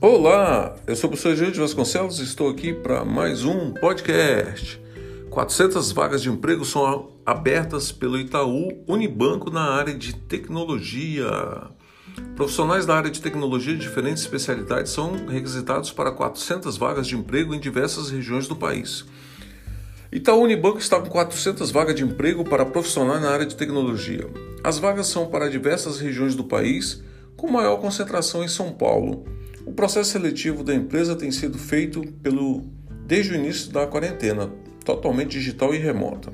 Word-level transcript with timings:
Olá, 0.00 0.76
eu 0.86 0.94
sou 0.94 1.08
o 1.08 1.10
professor 1.10 1.34
Júlio 1.34 1.52
de 1.52 1.60
Vasconcelos 1.60 2.20
e 2.20 2.22
estou 2.22 2.48
aqui 2.48 2.72
para 2.72 3.04
mais 3.04 3.44
um 3.44 3.72
podcast. 3.72 4.80
400 5.28 5.92
vagas 5.92 6.22
de 6.22 6.30
emprego 6.30 6.64
são 6.64 7.10
abertas 7.26 7.92
pelo 7.92 8.18
Itaú 8.18 8.82
Unibanco 8.86 9.50
na 9.50 9.72
área 9.72 9.94
de 9.94 10.14
tecnologia. 10.14 11.28
Profissionais 12.36 12.86
da 12.86 12.96
área 12.96 13.10
de 13.10 13.20
tecnologia 13.20 13.74
de 13.74 13.80
diferentes 13.80 14.22
especialidades 14.22 14.92
são 14.92 15.26
requisitados 15.26 15.90
para 15.90 16.10
400 16.10 16.76
vagas 16.76 17.06
de 17.06 17.16
emprego 17.16 17.54
em 17.54 17.60
diversas 17.60 18.10
regiões 18.10 18.48
do 18.48 18.56
país. 18.56 19.04
Itaú 20.10 20.42
Unibanco 20.42 20.78
está 20.78 20.98
com 20.98 21.10
400 21.10 21.70
vagas 21.70 21.94
de 21.94 22.02
emprego 22.02 22.42
para 22.42 22.64
profissionais 22.64 23.20
na 23.20 23.30
área 23.30 23.44
de 23.44 23.54
tecnologia. 23.54 24.26
As 24.64 24.78
vagas 24.78 25.06
são 25.08 25.26
para 25.26 25.50
diversas 25.50 26.00
regiões 26.00 26.34
do 26.34 26.44
país, 26.44 27.02
com 27.36 27.50
maior 27.50 27.76
concentração 27.76 28.42
em 28.42 28.48
São 28.48 28.72
Paulo. 28.72 29.26
O 29.66 29.72
processo 29.72 30.12
seletivo 30.12 30.64
da 30.64 30.74
empresa 30.74 31.14
tem 31.14 31.30
sido 31.30 31.58
feito 31.58 32.00
pelo 32.22 32.62
desde 33.04 33.32
o 33.32 33.36
início 33.36 33.70
da 33.70 33.86
quarentena, 33.86 34.50
totalmente 34.82 35.32
digital 35.32 35.74
e 35.74 35.78
remota. 35.78 36.32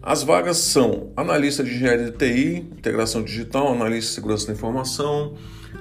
As 0.00 0.22
vagas 0.22 0.58
são 0.58 1.12
analista 1.16 1.64
de 1.64 1.74
engenharia 1.74 2.10
de 2.10 2.16
TI, 2.16 2.56
integração 2.76 3.24
digital, 3.24 3.72
analista 3.72 4.10
de 4.10 4.14
segurança 4.14 4.46
da 4.46 4.52
informação, 4.52 5.34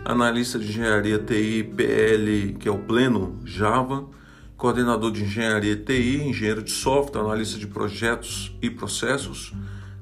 analista 0.03 0.57
de 0.57 0.67
engenharia 0.67 1.19
TI 1.19 1.63
PL, 1.75 2.53
que 2.59 2.67
é 2.67 2.71
o 2.71 2.79
pleno 2.79 3.39
Java, 3.45 4.07
coordenador 4.63 5.11
de 5.11 5.23
engenharia 5.23 5.75
TI, 5.75 6.23
engenheiro 6.23 6.63
de 6.63 6.71
software, 6.71 7.19
analista 7.19 7.59
de 7.59 7.67
projetos 7.67 8.57
e 8.61 8.69
processos, 8.69 9.51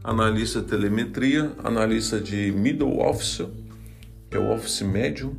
analista 0.03 0.61
de 0.61 0.67
telemetria, 0.67 1.51
analista 1.63 2.19
de 2.19 2.51
middle 2.51 2.99
office, 2.99 3.43
que 4.29 4.37
é 4.37 4.39
o 4.39 4.53
office 4.53 4.83
médio, 4.83 5.35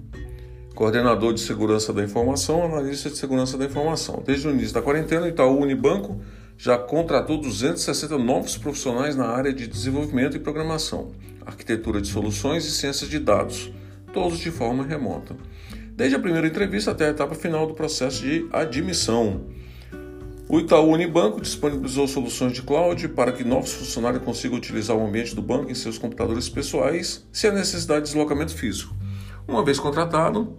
coordenador 0.74 1.32
de 1.32 1.40
segurança 1.40 1.92
da 1.92 2.02
informação, 2.02 2.64
analista 2.64 3.10
de 3.10 3.16
segurança 3.16 3.56
da 3.56 3.64
informação. 3.64 4.20
Desde 4.26 4.48
o 4.48 4.50
início 4.50 4.74
da 4.74 4.82
quarentena, 4.82 5.28
Itaú 5.28 5.60
Unibanco 5.60 6.20
já 6.58 6.76
contratou 6.76 7.40
260 7.40 8.18
novos 8.18 8.56
profissionais 8.56 9.14
na 9.14 9.26
área 9.26 9.52
de 9.52 9.68
desenvolvimento 9.68 10.36
e 10.36 10.40
programação, 10.40 11.12
arquitetura 11.46 12.00
de 12.00 12.08
soluções 12.08 12.66
e 12.66 12.72
ciências 12.72 13.08
de 13.08 13.20
dados, 13.20 13.70
todos 14.12 14.40
de 14.40 14.50
forma 14.50 14.82
remota. 14.82 15.36
Desde 15.94 16.16
a 16.16 16.18
primeira 16.18 16.46
entrevista 16.46 16.90
até 16.90 17.06
a 17.06 17.10
etapa 17.10 17.34
final 17.34 17.66
do 17.66 17.74
processo 17.74 18.22
de 18.22 18.48
admissão. 18.50 19.46
O 20.48 20.58
Itaú 20.58 20.90
Unibanco 20.90 21.40
disponibilizou 21.40 22.08
soluções 22.08 22.52
de 22.52 22.62
cloud 22.62 23.08
para 23.08 23.30
que 23.30 23.44
novos 23.44 23.72
funcionários 23.72 24.22
consigam 24.24 24.56
utilizar 24.56 24.96
o 24.96 25.06
ambiente 25.06 25.34
do 25.34 25.42
banco 25.42 25.70
em 25.70 25.74
seus 25.74 25.98
computadores 25.98 26.48
pessoais 26.48 27.26
sem 27.30 27.50
a 27.50 27.54
necessidade 27.54 28.00
de 28.00 28.06
deslocamento 28.06 28.54
físico. 28.54 28.94
Uma 29.46 29.64
vez 29.64 29.78
contratado, 29.78 30.56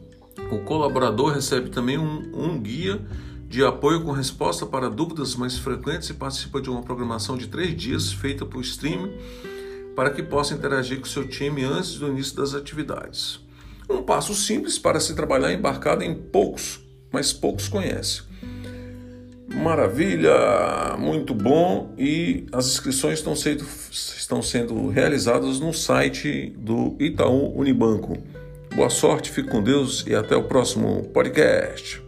o 0.52 0.60
colaborador 0.60 1.34
recebe 1.34 1.70
também 1.70 1.98
um, 1.98 2.32
um 2.34 2.60
guia 2.60 3.02
de 3.48 3.64
apoio 3.64 4.04
com 4.04 4.12
resposta 4.12 4.66
para 4.66 4.90
dúvidas 4.90 5.36
mais 5.36 5.58
frequentes 5.58 6.10
e 6.10 6.14
participa 6.14 6.62
de 6.62 6.70
uma 6.70 6.82
programação 6.82 7.38
de 7.38 7.48
três 7.48 7.76
dias 7.76 8.12
feita 8.12 8.46
por 8.46 8.62
streaming 8.62 9.12
para 9.96 10.10
que 10.10 10.24
possa 10.24 10.54
interagir 10.54 11.00
com 11.00 11.06
seu 11.06 11.28
time 11.28 11.64
antes 11.64 12.00
do 12.00 12.08
início 12.08 12.36
das 12.36 12.56
atividades. 12.56 13.43
Um 13.90 14.02
passo 14.02 14.34
simples 14.34 14.78
para 14.78 15.00
se 15.00 15.16
trabalhar 15.16 15.54
embarcado 15.54 16.04
em 16.04 16.14
poucos, 16.14 16.80
mas 17.12 17.34
poucos 17.34 17.68
conhecem. 17.68 18.24
Maravilha, 19.54 20.98
muito 20.98 21.34
bom 21.34 21.94
e 21.98 22.46
as 22.52 22.68
inscrições 22.68 23.20
estão 23.20 23.36
sendo, 23.36 23.66
estão 23.92 24.42
sendo 24.42 24.90
realizadas 24.90 25.60
no 25.60 25.74
site 25.74 26.54
do 26.58 26.96
Itaú 27.00 27.58
Unibanco. 27.58 28.18
Boa 28.76 28.90
sorte, 28.90 29.30
fique 29.30 29.50
com 29.50 29.62
Deus 29.62 30.04
e 30.08 30.16
até 30.16 30.36
o 30.36 30.44
próximo 30.44 31.04
podcast. 31.14 32.02